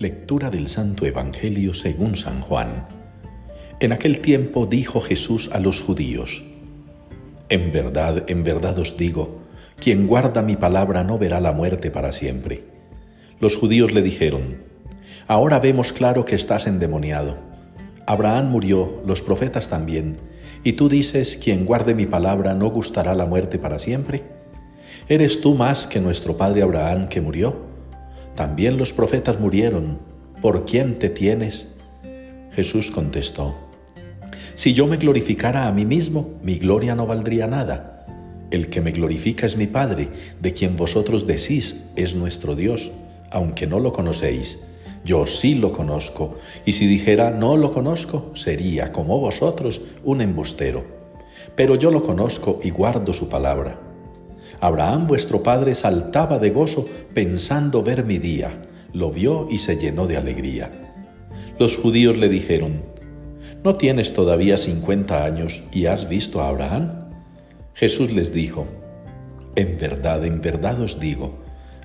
Lectura 0.00 0.48
del 0.48 0.68
Santo 0.68 1.04
Evangelio 1.04 1.74
según 1.74 2.16
San 2.16 2.40
Juan. 2.40 2.86
En 3.80 3.92
aquel 3.92 4.20
tiempo 4.20 4.64
dijo 4.64 5.02
Jesús 5.02 5.50
a 5.52 5.60
los 5.60 5.82
judíos, 5.82 6.42
En 7.50 7.70
verdad, 7.70 8.24
en 8.28 8.42
verdad 8.42 8.78
os 8.78 8.96
digo, 8.96 9.42
quien 9.78 10.06
guarda 10.06 10.40
mi 10.40 10.56
palabra 10.56 11.04
no 11.04 11.18
verá 11.18 11.38
la 11.38 11.52
muerte 11.52 11.90
para 11.90 12.12
siempre. 12.12 12.64
Los 13.40 13.56
judíos 13.58 13.92
le 13.92 14.00
dijeron, 14.00 14.62
Ahora 15.26 15.58
vemos 15.58 15.92
claro 15.92 16.24
que 16.24 16.34
estás 16.34 16.66
endemoniado. 16.66 17.36
Abraham 18.06 18.48
murió, 18.48 19.02
los 19.04 19.20
profetas 19.20 19.68
también, 19.68 20.16
y 20.64 20.72
tú 20.72 20.88
dices, 20.88 21.36
quien 21.36 21.66
guarde 21.66 21.94
mi 21.94 22.06
palabra 22.06 22.54
no 22.54 22.70
gustará 22.70 23.14
la 23.14 23.26
muerte 23.26 23.58
para 23.58 23.78
siempre. 23.78 24.22
¿Eres 25.10 25.42
tú 25.42 25.54
más 25.54 25.86
que 25.86 26.00
nuestro 26.00 26.38
padre 26.38 26.62
Abraham 26.62 27.06
que 27.06 27.20
murió? 27.20 27.69
También 28.34 28.76
los 28.76 28.92
profetas 28.92 29.38
murieron. 29.38 29.98
¿Por 30.40 30.64
quién 30.64 30.98
te 30.98 31.10
tienes? 31.10 31.74
Jesús 32.52 32.90
contestó, 32.90 33.54
Si 34.54 34.74
yo 34.74 34.86
me 34.86 34.96
glorificara 34.96 35.66
a 35.66 35.72
mí 35.72 35.84
mismo, 35.84 36.30
mi 36.42 36.58
gloria 36.58 36.94
no 36.94 37.06
valdría 37.06 37.46
nada. 37.46 38.06
El 38.50 38.68
que 38.68 38.80
me 38.80 38.90
glorifica 38.90 39.46
es 39.46 39.56
mi 39.56 39.66
Padre, 39.66 40.08
de 40.40 40.52
quien 40.52 40.76
vosotros 40.76 41.26
decís 41.26 41.84
es 41.96 42.16
nuestro 42.16 42.56
Dios, 42.56 42.90
aunque 43.30 43.66
no 43.66 43.78
lo 43.78 43.92
conocéis. 43.92 44.58
Yo 45.04 45.26
sí 45.26 45.54
lo 45.54 45.72
conozco, 45.72 46.36
y 46.66 46.72
si 46.72 46.86
dijera 46.86 47.30
no 47.30 47.56
lo 47.56 47.70
conozco, 47.70 48.32
sería, 48.34 48.92
como 48.92 49.18
vosotros, 49.18 49.82
un 50.04 50.20
embustero. 50.20 50.84
Pero 51.54 51.76
yo 51.76 51.90
lo 51.90 52.02
conozco 52.02 52.60
y 52.62 52.70
guardo 52.70 53.12
su 53.12 53.28
palabra. 53.28 53.89
Abraham 54.60 55.06
vuestro 55.06 55.42
padre 55.42 55.74
saltaba 55.74 56.38
de 56.38 56.50
gozo 56.50 56.86
pensando 57.14 57.82
ver 57.82 58.04
mi 58.04 58.18
día. 58.18 58.66
Lo 58.92 59.10
vio 59.10 59.46
y 59.50 59.58
se 59.58 59.76
llenó 59.76 60.06
de 60.06 60.16
alegría. 60.16 60.70
Los 61.58 61.76
judíos 61.76 62.16
le 62.16 62.28
dijeron, 62.28 62.82
¿no 63.64 63.76
tienes 63.76 64.12
todavía 64.12 64.58
cincuenta 64.58 65.24
años 65.24 65.62
y 65.72 65.86
has 65.86 66.08
visto 66.08 66.40
a 66.40 66.48
Abraham? 66.48 67.10
Jesús 67.74 68.12
les 68.12 68.32
dijo, 68.34 68.66
En 69.56 69.78
verdad, 69.78 70.24
en 70.24 70.40
verdad 70.40 70.80
os 70.80 71.00
digo, 71.00 71.38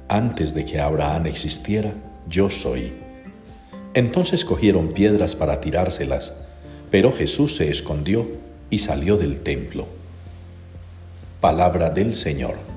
antes 0.09 0.53
de 0.53 0.66
que 0.66 0.80
Abraham 0.80 1.27
existiera, 1.27 1.94
yo 2.27 2.49
soy. 2.49 2.92
Entonces 3.94 4.44
cogieron 4.44 4.92
piedras 4.92 5.36
para 5.36 5.61
tirárselas, 5.61 6.33
pero 6.92 7.11
Jesús 7.11 7.55
se 7.55 7.69
escondió 7.69 8.27
y 8.69 8.80
salió 8.80 9.16
del 9.16 9.39
templo. 9.39 9.88
Palabra 11.39 11.89
del 11.89 12.16
Señor. 12.16 12.74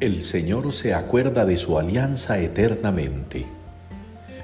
El 0.00 0.24
Señor 0.24 0.72
se 0.72 0.94
acuerda 0.94 1.44
de 1.44 1.58
su 1.58 1.78
alianza 1.78 2.40
eternamente. 2.40 3.44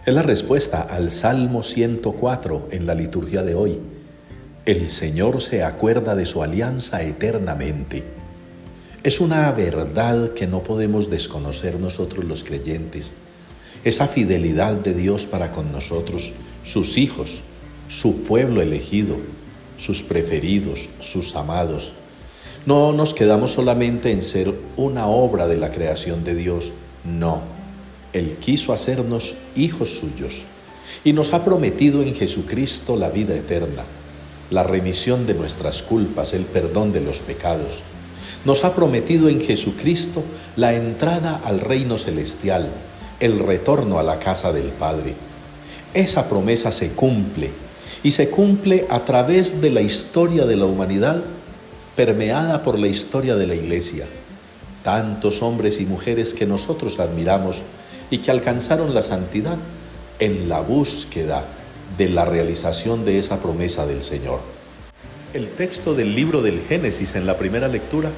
Es 0.05 0.13
la 0.13 0.21
respuesta 0.21 0.83
al 0.83 1.11
Salmo 1.11 1.63
104 1.63 2.69
en 2.73 2.85
la 2.85 2.95
liturgia 2.95 3.43
de 3.43 3.55
hoy. 3.55 3.81
El 4.67 4.91
Señor 4.91 5.41
se 5.41 5.65
acuerda 5.65 6.15
de 6.15 6.27
su 6.27 6.43
alianza 6.43 7.03
eternamente. 7.03 8.05
Es 9.03 9.19
una 9.19 9.51
verdad 9.53 10.35
que 10.35 10.47
no 10.47 10.63
podemos 10.63 11.09
desconocer 11.09 11.81
nosotros 11.81 12.27
los 12.27 12.45
creyentes. 12.45 13.15
Esa 13.83 14.09
fidelidad 14.09 14.75
de 14.75 14.93
Dios 14.93 15.25
para 15.25 15.53
con 15.53 15.73
nosotros, 15.73 16.35
sus 16.65 16.99
hijos, 16.99 17.41
su 17.89 18.25
pueblo 18.25 18.61
elegido, 18.61 19.17
sus 19.79 20.03
preferidos, 20.03 20.91
sus 21.01 21.35
amados. 21.35 21.95
No 22.67 22.93
nos 22.93 23.15
quedamos 23.15 23.53
solamente 23.53 24.11
en 24.11 24.23
ser 24.23 24.53
una 24.77 25.07
obra 25.07 25.47
de 25.47 25.57
la 25.57 25.71
creación 25.71 26.25
de 26.25 26.35
Dios, 26.35 26.73
no. 27.05 27.43
Él 28.13 28.39
quiso 28.41 28.73
hacernos 28.73 29.37
hijos 29.55 29.91
suyos 29.91 30.43
y 31.05 31.13
nos 31.13 31.33
ha 31.33 31.45
prometido 31.45 32.03
en 32.03 32.13
Jesucristo 32.13 32.97
la 32.97 33.09
vida 33.09 33.37
eterna, 33.37 33.85
la 34.51 34.65
remisión 34.65 35.29
de 35.29 35.35
nuestras 35.35 35.85
culpas, 35.85 36.33
el 36.33 36.43
perdón 36.43 36.93
de 36.93 37.03
los 37.03 37.21
pecados. 37.21 37.83
Nos 38.45 38.65
ha 38.65 38.75
prometido 38.75 39.29
en 39.29 39.41
Jesucristo 39.41 40.25
la 40.57 40.75
entrada 40.75 41.41
al 41.45 41.61
reino 41.61 41.99
celestial, 41.99 42.69
el 43.21 43.39
retorno 43.39 44.01
a 44.01 44.03
la 44.03 44.19
casa 44.19 44.53
del 44.53 44.71
Padre. 44.71 45.15
Esa 45.95 46.29
promesa 46.29 46.73
se 46.73 46.91
cumple 46.91 47.51
y 48.03 48.11
se 48.11 48.29
cumple 48.29 48.89
a 48.91 49.05
través 49.05 49.61
de 49.61 49.71
la 49.71 49.83
historia 49.83 50.47
de 50.47 50.57
la 50.57 50.65
humanidad 50.65 51.23
permeada 51.97 52.63
por 52.63 52.79
la 52.79 52.89
historia 52.89 53.37
de 53.37 53.47
la 53.47 53.55
Iglesia. 53.55 54.05
Tantos 54.85 55.43
hombres 55.43 55.81
y 55.81 55.87
mujeres 55.87 56.35
que 56.35 56.47
nosotros 56.47 57.01
admiramos 57.01 57.63
y 58.11 58.19
que 58.19 58.31
alcanzaron 58.31 58.95
la 58.95 59.03
santidad 59.03 59.57
en 60.19 60.49
la 60.49 60.61
búsqueda 60.61 61.45
de 61.97 62.11
la 62.11 62.27
realización 62.27 63.05
de 63.07 63.19
esa 63.19 63.41
promesa 63.41 63.87
del 63.87 64.03
Señor. 64.03 64.41
El 65.33 65.51
texto 65.51 65.95
del 65.95 66.15
libro 66.15 66.43
del 66.43 66.61
Génesis 66.61 67.15
en 67.15 67.27
la 67.27 67.39
primera 67.39 67.67
lectura 67.67 68.11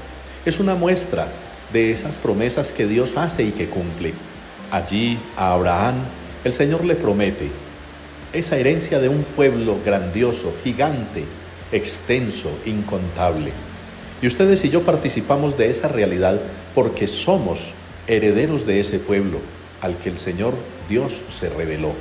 es 0.44 0.58
una 0.58 0.74
muestra 0.74 1.28
de 1.72 1.92
esas 1.92 2.18
promesas 2.18 2.72
que 2.72 2.86
Dios 2.86 3.16
hace 3.16 3.44
y 3.44 3.52
que 3.52 3.68
cumple. 3.68 4.12
Allí 4.72 5.18
a 5.36 5.52
Abraham 5.52 5.94
el 6.44 6.52
Señor 6.52 6.84
le 6.84 6.96
promete 6.96 7.48
esa 8.32 8.56
herencia 8.56 8.98
de 8.98 9.08
un 9.08 9.22
pueblo 9.22 9.78
grandioso, 9.84 10.52
gigante, 10.62 11.24
extenso, 11.72 12.50
incontable. 12.66 13.52
Y 14.20 14.26
ustedes 14.26 14.64
y 14.64 14.70
yo 14.70 14.82
participamos 14.82 15.56
de 15.56 15.70
esa 15.70 15.88
realidad 15.88 16.40
porque 16.74 17.06
somos 17.06 17.74
herederos 18.06 18.66
de 18.66 18.80
ese 18.80 18.98
pueblo 18.98 19.38
al 19.80 19.96
que 19.96 20.08
el 20.08 20.18
Señor 20.18 20.54
Dios 20.88 21.22
se 21.28 21.48
reveló. 21.48 21.92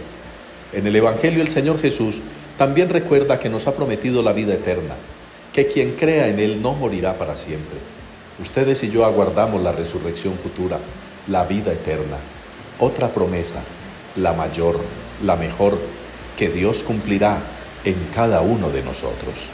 En 0.73 0.87
el 0.87 0.95
Evangelio 0.95 1.41
el 1.41 1.47
Señor 1.47 1.79
Jesús 1.79 2.21
también 2.57 2.89
recuerda 2.89 3.39
que 3.39 3.49
nos 3.49 3.67
ha 3.67 3.75
prometido 3.75 4.23
la 4.23 4.33
vida 4.33 4.55
eterna, 4.55 4.95
que 5.53 5.67
quien 5.67 5.93
crea 5.93 6.27
en 6.27 6.39
Él 6.39 6.61
no 6.61 6.73
morirá 6.73 7.17
para 7.17 7.35
siempre. 7.35 7.77
Ustedes 8.39 8.83
y 8.83 8.89
yo 8.89 9.05
aguardamos 9.05 9.61
la 9.61 9.71
resurrección 9.71 10.35
futura, 10.35 10.79
la 11.27 11.45
vida 11.45 11.71
eterna. 11.71 12.17
Otra 12.79 13.11
promesa, 13.11 13.61
la 14.15 14.33
mayor, 14.33 14.79
la 15.23 15.35
mejor, 15.35 15.77
que 16.35 16.49
Dios 16.49 16.83
cumplirá 16.83 17.41
en 17.83 17.95
cada 18.13 18.41
uno 18.41 18.69
de 18.69 18.81
nosotros. 18.83 19.49